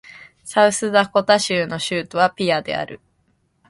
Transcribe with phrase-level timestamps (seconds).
[0.43, 2.99] サウスダコタ州の州都はピアである